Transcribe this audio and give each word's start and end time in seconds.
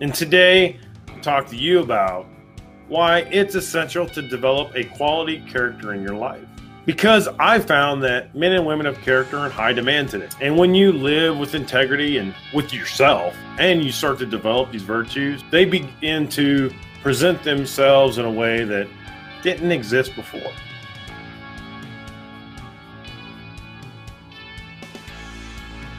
And 0.00 0.14
today, 0.14 0.78
I'll 1.08 1.20
talk 1.20 1.46
to 1.48 1.56
you 1.56 1.80
about 1.80 2.26
why 2.88 3.18
it's 3.30 3.54
essential 3.54 4.06
to 4.08 4.22
develop 4.22 4.74
a 4.74 4.84
quality 4.84 5.40
character 5.40 5.92
in 5.92 6.02
your 6.02 6.14
life. 6.14 6.42
Because 6.86 7.28
I 7.38 7.58
found 7.58 8.02
that 8.04 8.34
men 8.34 8.52
and 8.52 8.66
women 8.66 8.86
of 8.86 8.98
character 9.02 9.36
are 9.38 9.44
in 9.44 9.52
high 9.52 9.74
demand 9.74 10.08
today. 10.08 10.30
And 10.40 10.56
when 10.56 10.74
you 10.74 10.90
live 10.90 11.38
with 11.38 11.54
integrity 11.54 12.16
and 12.16 12.34
with 12.54 12.72
yourself, 12.72 13.36
and 13.58 13.84
you 13.84 13.92
start 13.92 14.18
to 14.20 14.26
develop 14.26 14.72
these 14.72 14.82
virtues, 14.82 15.44
they 15.50 15.66
begin 15.66 16.26
to 16.30 16.72
present 17.02 17.42
themselves 17.42 18.16
in 18.16 18.24
a 18.24 18.32
way 18.32 18.64
that 18.64 18.88
didn't 19.42 19.70
exist 19.70 20.16
before. 20.16 20.50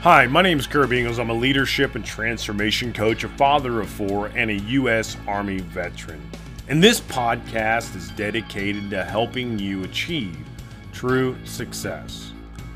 Hi, 0.02 0.26
my 0.26 0.42
name 0.42 0.58
is 0.58 0.66
Kirby 0.66 0.98
Ingles. 0.98 1.20
I'm 1.20 1.30
a 1.30 1.34
leadership 1.36 1.94
and 1.94 2.04
transformation 2.04 2.92
coach, 2.92 3.24
a 3.24 3.30
father 3.30 3.82
of 3.82 3.88
four, 3.88 4.32
and 4.34 4.50
a 4.50 4.56
U.S. 4.56 5.16
Army 5.28 5.60
veteran. 5.60 6.20
And 6.68 6.84
this 6.84 7.00
podcast 7.00 7.96
is 7.96 8.10
dedicated 8.10 8.90
to 8.90 9.04
helping 9.04 9.60
you 9.60 9.84
achieve 9.84 10.36
true 10.92 11.38
success. 11.46 12.32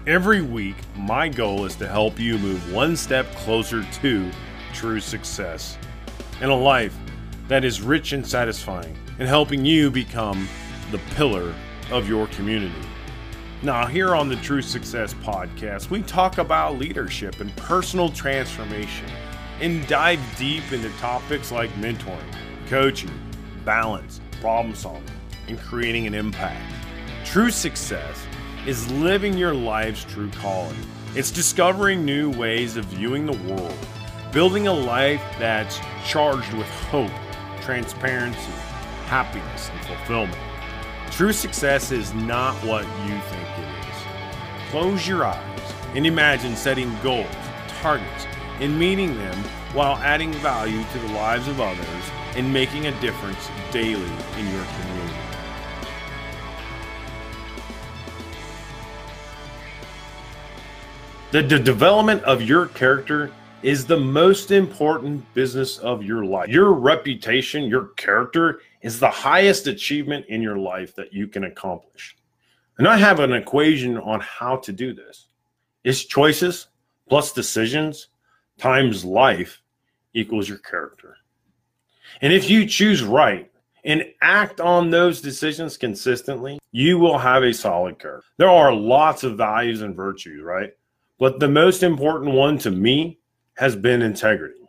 Every 0.05 0.43
week, 0.43 0.75
my 0.95 1.27
goal 1.27 1.65
is 1.65 1.75
to 1.77 1.87
help 1.87 2.19
you 2.19 2.37
move 2.37 2.71
one 2.71 2.95
step 2.95 3.25
closer 3.33 3.83
to 3.83 4.31
true 4.71 4.99
success 4.99 5.79
and 6.41 6.51
a 6.51 6.55
life 6.55 6.95
that 7.47 7.65
is 7.65 7.81
rich 7.81 8.13
and 8.13 8.23
satisfying, 8.23 8.95
and 9.17 9.27
helping 9.27 9.65
you 9.65 9.89
become 9.89 10.47
the 10.91 10.99
pillar 11.15 11.55
of 11.89 12.07
your 12.07 12.27
community. 12.27 12.85
Now, 13.63 13.87
here 13.87 14.13
on 14.13 14.27
the 14.27 14.35
True 14.35 14.61
Success 14.61 15.13
Podcast, 15.13 15.89
we 15.89 16.01
talk 16.03 16.37
about 16.39 16.77
leadership 16.77 17.39
and 17.39 17.55
personal 17.55 18.09
transformation 18.09 19.09
and 19.61 19.87
dive 19.87 20.19
deep 20.37 20.71
into 20.73 20.89
topics 20.97 21.51
like 21.51 21.71
mentoring, 21.75 22.19
coaching, 22.67 23.09
balance, 23.63 24.19
problem 24.41 24.75
solving, 24.75 25.09
and 25.47 25.57
creating 25.57 26.05
an 26.05 26.13
impact. 26.13 26.61
True 27.23 27.49
success 27.49 28.27
is 28.67 28.91
living 28.91 29.37
your 29.37 29.53
life's 29.53 30.03
true 30.03 30.29
calling. 30.31 30.77
It's 31.15 31.31
discovering 31.31 32.03
new 32.03 32.29
ways 32.31 32.75
of 32.75 32.85
viewing 32.85 33.25
the 33.25 33.53
world, 33.53 33.73
building 34.33 34.67
a 34.67 34.73
life 34.73 35.23
that's 35.39 35.79
charged 36.05 36.53
with 36.53 36.67
hope, 36.67 37.11
transparency, 37.61 38.51
happiness, 39.05 39.69
and 39.73 39.85
fulfillment. 39.85 40.37
True 41.15 41.31
success 41.31 41.93
is 41.93 42.13
not 42.13 42.53
what 42.55 42.83
you 42.83 43.17
think 43.17 43.47
it 43.57 43.87
is. 43.87 44.69
Close 44.69 45.07
your 45.07 45.23
eyes 45.23 45.73
and 45.93 46.05
imagine 46.05 46.57
setting 46.57 46.93
goals, 47.01 47.33
targets, 47.79 48.25
and 48.59 48.77
meeting 48.77 49.15
them 49.15 49.37
while 49.71 49.95
adding 49.99 50.33
value 50.33 50.83
to 50.91 50.99
the 50.99 51.07
lives 51.13 51.47
of 51.47 51.61
others 51.61 52.03
and 52.35 52.51
making 52.51 52.87
a 52.87 52.99
difference 52.99 53.49
daily 53.71 54.11
in 54.37 54.51
your 54.51 54.65
community. 54.65 55.17
The, 61.31 61.43
the 61.43 61.59
development 61.59 62.23
of 62.23 62.41
your 62.41 62.65
character 62.65 63.31
is 63.63 63.87
the 63.87 63.97
most 63.97 64.51
important 64.51 65.33
business 65.33 65.77
of 65.77 66.03
your 66.03 66.25
life. 66.25 66.49
Your 66.49 66.73
reputation, 66.73 67.63
your 67.63 67.85
character 67.95 68.59
is 68.85 68.99
the 68.99 69.09
highest 69.09 69.65
achievement 69.65 70.27
in 70.29 70.43
your 70.43 70.57
life 70.57 70.95
that 70.95 71.11
you 71.11 71.27
can 71.27 71.45
accomplish. 71.45 72.15
And 72.77 72.87
I 72.87 72.97
have 72.97 73.19
an 73.19 73.33
equation 73.33 73.97
on 73.97 74.19
how 74.19 74.57
to 74.57 74.71
do 74.71 74.93
this. 74.93 75.27
It's 75.83 76.05
choices 76.05 76.67
plus 77.09 77.33
decisions 77.33 78.09
times 78.59 79.03
life 79.03 79.59
equals 80.13 80.47
your 80.47 80.59
character. 80.59 81.17
And 82.21 82.31
if 82.31 82.47
you 82.47 82.67
choose 82.67 83.01
right 83.01 83.51
and 83.85 84.05
act 84.21 84.61
on 84.61 84.91
those 84.91 85.19
decisions 85.19 85.77
consistently, 85.77 86.59
you 86.71 86.99
will 86.99 87.17
have 87.17 87.41
a 87.41 87.55
solid 87.55 87.97
character. 87.97 88.29
There 88.37 88.49
are 88.49 88.71
lots 88.71 89.23
of 89.23 89.35
values 89.35 89.81
and 89.81 89.95
virtues, 89.95 90.43
right? 90.43 90.73
But 91.17 91.39
the 91.39 91.49
most 91.49 91.81
important 91.81 92.35
one 92.35 92.59
to 92.59 92.69
me 92.69 93.17
has 93.57 93.75
been 93.75 94.03
integrity. 94.03 94.61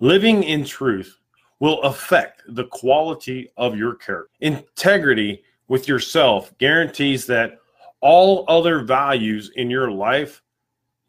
Living 0.00 0.44
in 0.44 0.64
truth 0.64 1.18
will 1.60 1.80
affect 1.82 2.42
the 2.48 2.64
quality 2.66 3.50
of 3.56 3.76
your 3.76 3.94
character. 3.94 4.30
Integrity 4.40 5.42
with 5.68 5.88
yourself 5.88 6.56
guarantees 6.58 7.26
that 7.26 7.58
all 8.00 8.44
other 8.48 8.80
values 8.80 9.50
in 9.56 9.70
your 9.70 9.90
life 9.90 10.42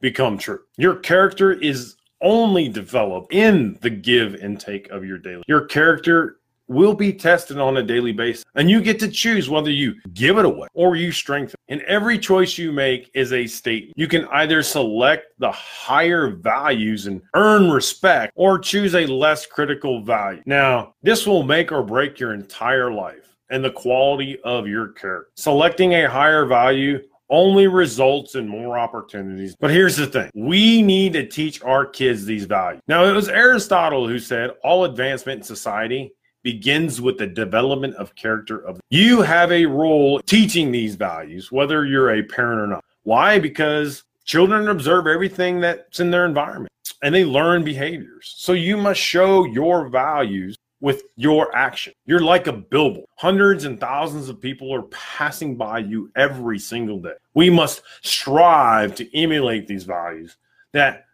become 0.02 0.38
true. 0.38 0.62
Your 0.78 0.96
character 0.96 1.52
is 1.52 1.96
only 2.22 2.68
developed 2.68 3.34
in 3.34 3.78
the 3.82 3.90
give 3.90 4.34
and 4.36 4.60
take 4.60 4.90
of 4.90 5.06
your 5.06 5.18
daily. 5.18 5.44
Your 5.48 5.66
character 5.66 6.40
will 6.70 6.94
be 6.94 7.12
tested 7.12 7.58
on 7.58 7.78
a 7.78 7.84
daily 7.84 8.14
basis. 8.14 8.46
And 8.56 8.70
you 8.70 8.82
get 8.82 9.00
to 9.00 9.10
choose 9.10 9.50
whether 9.50 9.72
you 9.72 9.96
give 10.14 10.38
it 10.38 10.46
away 10.46 10.68
or 10.74 10.96
you 10.96 11.12
strengthen. 11.12 11.56
And 11.68 11.82
every 11.82 12.18
choice 12.18 12.58
you 12.58 12.72
make 12.72 13.10
is 13.14 13.34
a 13.34 13.48
statement. 13.48 13.98
You 13.98 14.08
can 14.08 14.26
either 14.28 14.64
select 14.64 15.28
the 15.40 15.52
higher 15.52 16.30
values 16.30 17.08
and 17.08 17.22
earn 17.36 17.70
respect 17.70 18.32
or 18.36 18.60
choose 18.60 18.96
a 18.96 19.06
less 19.08 19.46
critical 19.46 20.04
value. 20.04 20.42
Now, 20.46 20.94
this 21.02 21.26
will 21.26 21.44
make 21.44 21.72
or 21.72 21.84
break 21.84 22.20
your 22.20 22.34
entire 22.34 22.92
life 22.92 23.36
and 23.50 23.64
the 23.64 23.72
quality 23.72 24.40
of 24.44 24.68
your 24.68 24.90
character. 24.90 25.32
Selecting 25.36 25.94
a 25.94 26.10
higher 26.10 26.46
value 26.46 27.00
only 27.30 27.68
results 27.68 28.36
in 28.36 28.48
more 28.48 28.78
opportunities. 28.78 29.56
But 29.60 29.72
here's 29.72 29.96
the 29.96 30.08
thing 30.08 30.32
we 30.34 30.82
need 30.82 31.14
to 31.14 31.28
teach 31.28 31.62
our 31.64 31.86
kids 31.86 32.26
these 32.26 32.46
values. 32.46 32.82
Now, 32.88 33.06
it 33.06 33.14
was 33.14 33.30
Aristotle 33.30 34.08
who 34.08 34.20
said 34.20 34.52
all 34.64 34.86
advancement 34.86 35.40
in 35.40 35.44
society 35.44 36.12
begins 36.44 37.02
with 37.02 37.18
the 37.18 37.28
development 37.28 37.96
of 37.96 38.16
character 38.16 38.60
of 38.66 38.80
you 38.90 39.22
have 39.22 39.52
a 39.52 39.66
role 39.66 40.20
teaching 40.22 40.72
these 40.72 40.96
values 40.96 41.52
whether 41.52 41.86
you're 41.86 42.16
a 42.16 42.24
parent 42.24 42.62
or 42.62 42.68
not. 42.68 42.84
Why? 43.04 43.40
Because 43.40 44.04
children 44.26 44.68
observe 44.70 45.08
everything 45.08 45.60
that's 45.60 46.00
in 46.00 46.12
their 46.12 46.26
environment 46.26 46.72
and 47.02 47.14
they 47.14 47.26
learn 47.26 47.64
behaviors. 47.64 48.36
So 48.38 48.54
you 48.54 48.78
must 48.78 49.00
show 49.00 49.46
your 49.46 49.90
values 49.90 50.58
with 50.82 51.04
your 51.18 51.54
action. 51.56 51.94
You're 52.06 52.22
like 52.22 52.48
a 52.48 52.54
billboard. 52.54 53.06
Hundreds 53.18 53.66
and 53.66 53.80
thousands 53.80 54.30
of 54.30 54.40
people 54.40 54.74
are 54.74 54.84
passing 54.84 55.56
by 55.56 55.80
you 55.80 56.10
every 56.16 56.60
single 56.60 57.00
day. 57.00 57.16
We 57.34 57.50
must 57.50 57.82
strive 58.02 58.96
to 58.96 59.18
emulate 59.18 59.68
these 59.68 59.84
values 59.84 60.38
that 60.72 61.06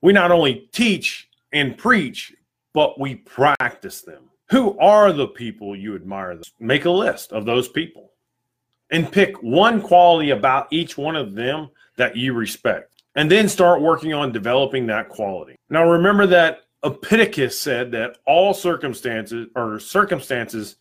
we 0.00 0.12
not 0.12 0.30
only 0.30 0.68
teach 0.72 1.28
and 1.52 1.76
preach 1.76 2.34
but 2.74 2.98
we 2.98 3.16
practice 3.16 4.00
them 4.00 4.30
who 4.52 4.78
are 4.78 5.14
the 5.14 5.28
people 5.28 5.74
you 5.74 5.94
admire? 5.94 6.38
Make 6.60 6.84
a 6.84 6.90
list 6.90 7.32
of 7.32 7.46
those 7.46 7.68
people 7.68 8.12
and 8.90 9.10
pick 9.10 9.42
one 9.42 9.80
quality 9.80 10.28
about 10.28 10.68
each 10.70 10.98
one 10.98 11.16
of 11.16 11.34
them 11.34 11.70
that 11.96 12.16
you 12.18 12.34
respect. 12.34 13.02
And 13.14 13.30
then 13.30 13.48
start 13.48 13.80
working 13.80 14.12
on 14.12 14.30
developing 14.30 14.86
that 14.86 15.08
quality. 15.08 15.56
Now, 15.70 15.88
remember 15.88 16.26
that 16.26 16.64
Epictetus 16.84 17.58
said 17.58 17.92
that 17.92 18.18
all 18.26 18.52
circumstances 18.52 19.48
or 19.56 19.80
circumstances 19.80 20.76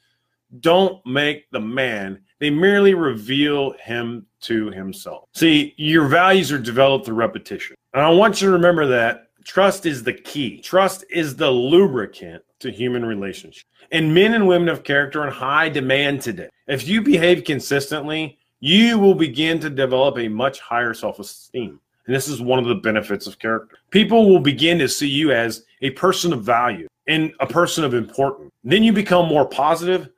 don't 0.59 1.05
make 1.05 1.49
the 1.51 1.59
man, 1.61 2.19
they 2.39 2.49
merely 2.49 2.93
reveal 2.93 3.71
him 3.81 4.25
to 4.41 4.69
himself. 4.71 5.29
See, 5.33 5.73
your 5.77 6.07
values 6.07 6.51
are 6.51 6.59
developed 6.59 7.05
through 7.05 7.15
repetition. 7.15 7.77
And 7.93 8.03
I 8.03 8.09
want 8.09 8.41
you 8.41 8.47
to 8.47 8.53
remember 8.53 8.85
that 8.87 9.27
trust 9.45 9.85
is 9.85 10.03
the 10.03 10.13
key, 10.13 10.59
trust 10.59 11.05
is 11.09 11.37
the 11.37 11.49
lubricant 11.49 12.43
to 12.61 12.71
human 12.71 13.05
relationships. 13.05 13.65
And 13.91 14.13
men 14.13 14.33
and 14.33 14.47
women 14.47 14.69
of 14.69 14.83
character 14.83 15.21
are 15.21 15.27
in 15.27 15.33
high 15.33 15.69
demand 15.69 16.21
today. 16.21 16.49
If 16.67 16.87
you 16.87 17.01
behave 17.01 17.43
consistently, 17.43 18.37
you 18.59 18.97
will 18.97 19.15
begin 19.15 19.59
to 19.59 19.69
develop 19.69 20.17
a 20.17 20.27
much 20.27 20.59
higher 20.59 20.93
self 20.93 21.19
esteem. 21.19 21.79
And 22.05 22.15
this 22.15 22.27
is 22.27 22.41
one 22.41 22.59
of 22.59 22.65
the 22.65 22.75
benefits 22.75 23.27
of 23.27 23.39
character. 23.39 23.77
People 23.89 24.29
will 24.29 24.39
begin 24.39 24.79
to 24.79 24.87
see 24.87 25.07
you 25.07 25.31
as 25.31 25.65
a 25.81 25.91
person 25.91 26.33
of 26.33 26.43
value 26.43 26.87
and 27.07 27.33
a 27.39 27.47
person 27.47 27.83
of 27.83 27.93
importance. 27.93 28.51
Then 28.63 28.83
you 28.83 28.93
become 28.93 29.27
more 29.27 29.45
positive 29.45 30.09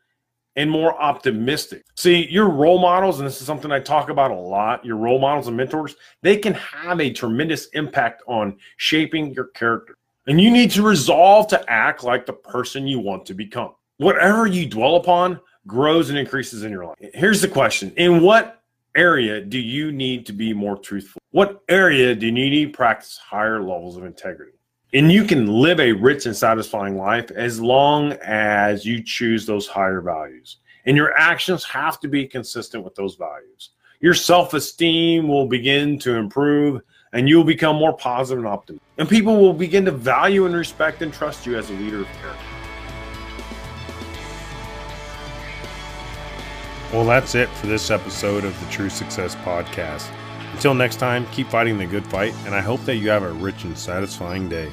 and 0.55 0.69
more 0.69 0.99
optimistic. 1.01 1.83
See, 1.95 2.27
your 2.29 2.49
role 2.49 2.79
models, 2.79 3.19
and 3.19 3.27
this 3.27 3.41
is 3.41 3.47
something 3.47 3.71
I 3.71 3.79
talk 3.79 4.09
about 4.09 4.31
a 4.31 4.35
lot, 4.35 4.85
your 4.85 4.97
role 4.97 5.19
models 5.19 5.47
and 5.47 5.57
mentors, 5.57 5.95
they 6.21 6.37
can 6.37 6.53
have 6.53 6.99
a 6.99 7.11
tremendous 7.11 7.67
impact 7.67 8.21
on 8.27 8.57
shaping 8.77 9.33
your 9.33 9.45
character. 9.45 9.97
And 10.27 10.39
you 10.39 10.49
need 10.49 10.71
to 10.71 10.83
resolve 10.83 11.47
to 11.47 11.69
act 11.69 12.03
like 12.03 12.25
the 12.25 12.33
person 12.33 12.87
you 12.87 12.99
want 12.99 13.25
to 13.25 13.33
become. 13.33 13.73
Whatever 13.97 14.47
you 14.47 14.65
dwell 14.65 14.95
upon 14.95 15.39
grows 15.67 16.09
and 16.09 16.17
increases 16.17 16.63
in 16.63 16.71
your 16.71 16.85
life. 16.85 16.95
Here's 17.13 17.41
the 17.41 17.47
question 17.47 17.93
In 17.97 18.21
what 18.21 18.61
area 18.95 19.41
do 19.41 19.59
you 19.59 19.91
need 19.91 20.25
to 20.27 20.33
be 20.33 20.53
more 20.53 20.77
truthful? 20.77 21.21
What 21.31 21.61
area 21.67 22.15
do 22.15 22.27
you 22.27 22.31
need 22.31 22.65
to 22.65 22.71
practice 22.71 23.17
higher 23.17 23.61
levels 23.61 23.97
of 23.97 24.05
integrity? 24.05 24.53
And 24.93 25.11
you 25.11 25.25
can 25.25 25.47
live 25.47 25.79
a 25.79 25.91
rich 25.91 26.27
and 26.27 26.35
satisfying 26.35 26.97
life 26.97 27.31
as 27.31 27.59
long 27.59 28.13
as 28.23 28.85
you 28.85 29.01
choose 29.03 29.45
those 29.45 29.67
higher 29.67 30.01
values. 30.01 30.57
And 30.85 30.95
your 30.95 31.17
actions 31.17 31.63
have 31.65 31.99
to 32.01 32.07
be 32.07 32.27
consistent 32.27 32.83
with 32.83 32.93
those 32.95 33.15
values. 33.15 33.71
Your 34.01 34.13
self 34.13 34.53
esteem 34.53 35.27
will 35.27 35.47
begin 35.47 35.97
to 35.99 36.15
improve 36.15 36.81
and 37.13 37.29
you 37.29 37.37
will 37.37 37.43
become 37.43 37.75
more 37.75 37.93
positive 37.93 38.43
and 38.43 38.47
optimistic. 38.47 38.83
And 38.97 39.07
people 39.07 39.39
will 39.39 39.53
begin 39.53 39.85
to 39.85 39.91
value 39.91 40.45
and 40.45 40.55
respect 40.55 41.01
and 41.01 41.13
trust 41.13 41.45
you 41.45 41.57
as 41.57 41.69
a 41.69 41.73
leader 41.73 42.01
of 42.01 42.07
character. 42.21 42.43
Well, 46.91 47.05
that's 47.05 47.33
it 47.33 47.49
for 47.49 47.67
this 47.67 47.89
episode 47.89 48.43
of 48.43 48.59
the 48.59 48.71
True 48.71 48.89
Success 48.89 49.35
Podcast. 49.37 50.11
Until 50.53 50.75
next 50.75 50.97
time, 50.97 51.25
keep 51.31 51.47
fighting 51.47 51.79
the 51.79 51.87
good 51.87 52.05
fight, 52.05 52.33
and 52.45 52.53
I 52.53 52.61
hope 52.61 52.83
that 52.85 52.97
you 52.97 53.09
have 53.09 53.23
a 53.23 53.31
rich 53.31 53.63
and 53.63 53.75
satisfying 53.75 54.47
day. 54.47 54.71